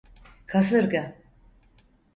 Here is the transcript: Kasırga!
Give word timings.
Kasırga! 0.45 1.15